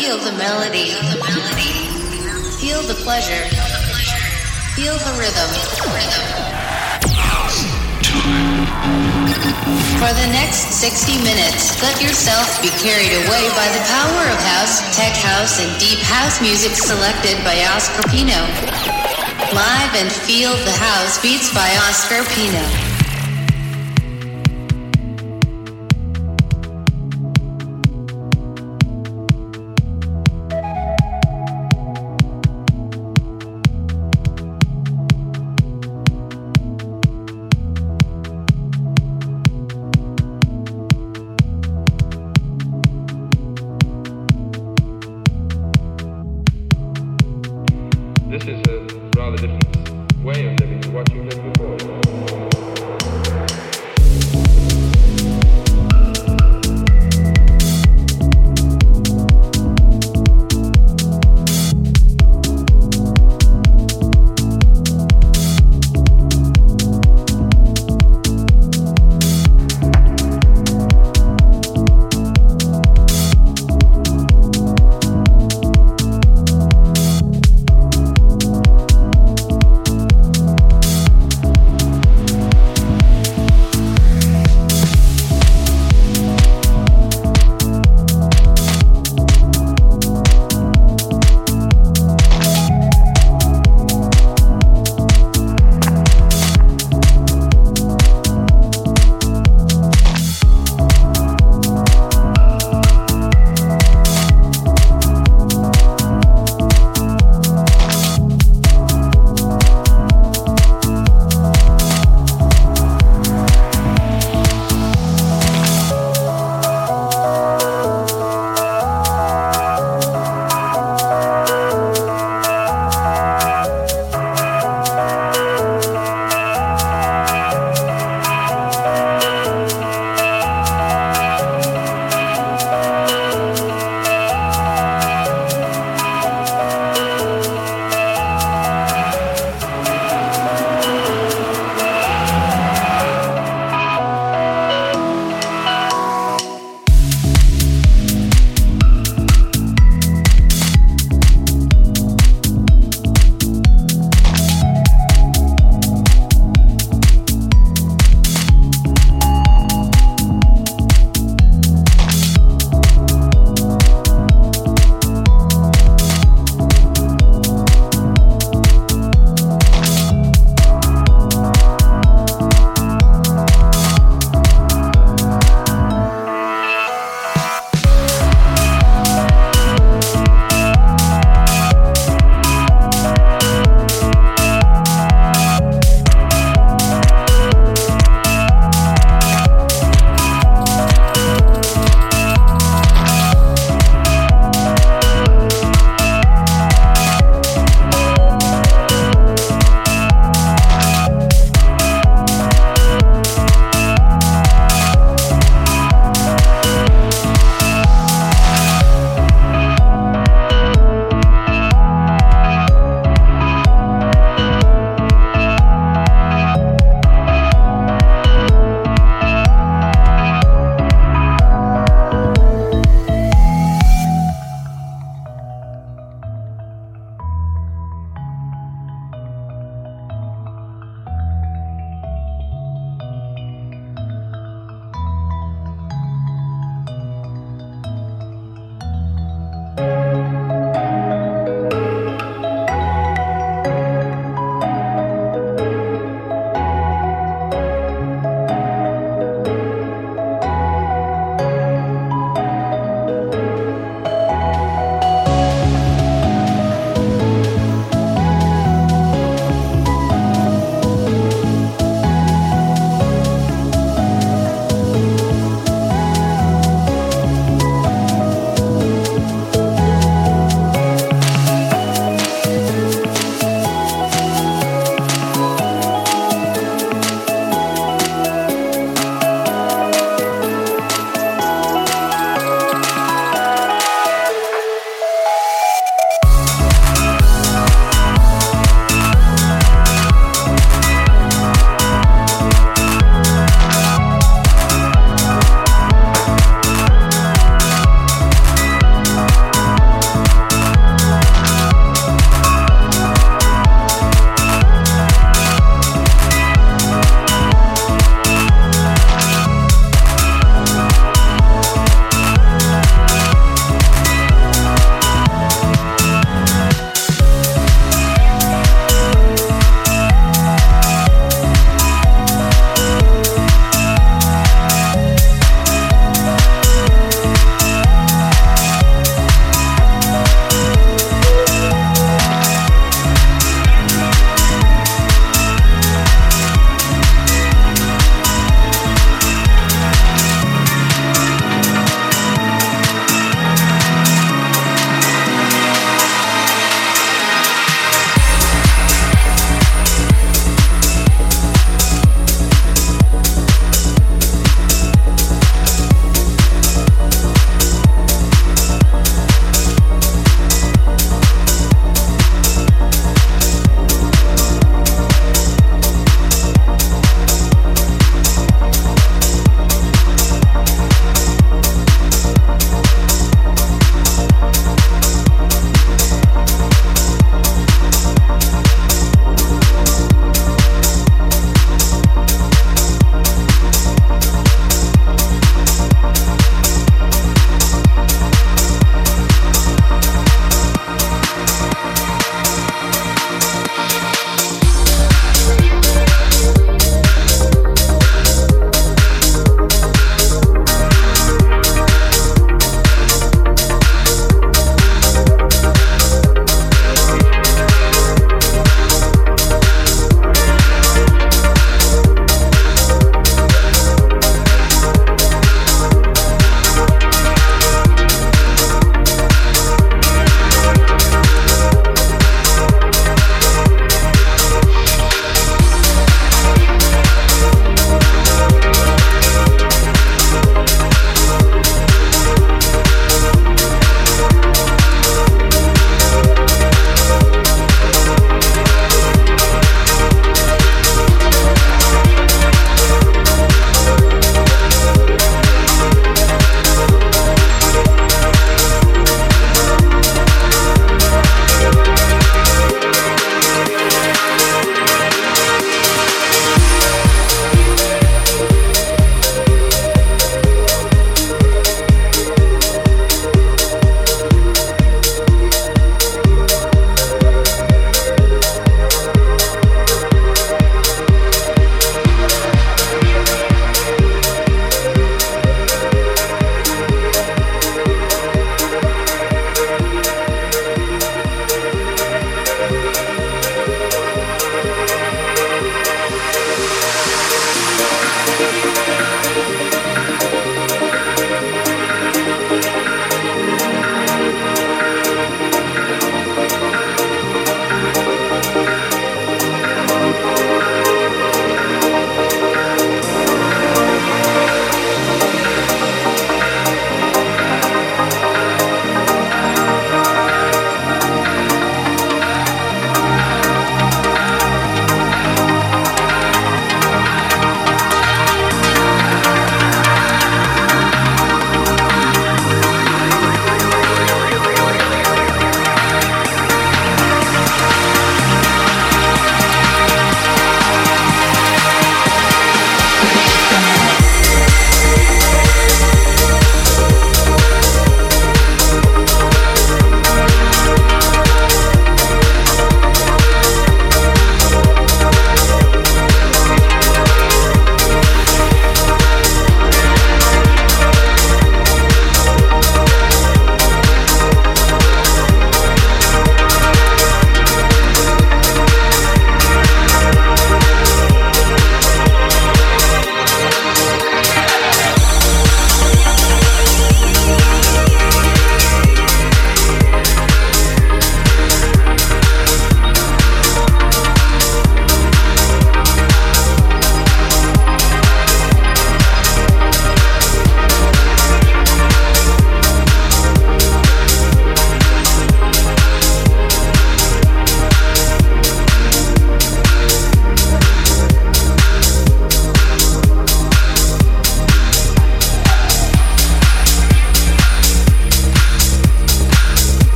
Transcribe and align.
Feel 0.00 0.16
the 0.16 0.32
melody. 0.32 0.96
Feel 2.56 2.80
the 2.88 2.96
pleasure. 3.04 3.44
Feel 4.72 4.96
the 4.96 5.12
rhythm. 5.20 5.50
For 10.00 10.12
the 10.16 10.28
next 10.32 10.80
60 10.80 11.22
minutes, 11.22 11.82
let 11.82 12.00
yourself 12.00 12.48
be 12.62 12.70
carried 12.80 13.12
away 13.12 13.44
by 13.52 13.68
the 13.76 13.84
power 13.92 14.24
of 14.32 14.40
house, 14.56 14.80
tech 14.96 15.12
house, 15.12 15.60
and 15.60 15.68
deep 15.78 15.98
house 15.98 16.40
music 16.40 16.72
selected 16.72 17.36
by 17.44 17.60
Oscar 17.68 18.00
Pino. 18.08 18.40
Live 19.52 19.92
and 20.00 20.10
feel 20.10 20.52
the 20.64 20.76
house 20.80 21.20
beats 21.20 21.52
by 21.52 21.68
Oscar 21.84 22.24
Pino. 22.32 22.89